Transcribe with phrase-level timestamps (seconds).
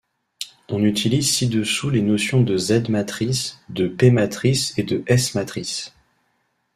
[0.69, 5.93] On utilise ci-dessous les notions de Z-matrice, de P-matrice et de S-matrice.